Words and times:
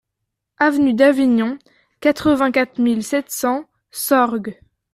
Avenue 0.57 0.95
d'Avignon, 0.95 1.59
quatre-vingt-quatre 1.99 2.79
mille 2.79 3.03
sept 3.03 3.29
cents 3.29 3.65
Sorgues 3.91 4.59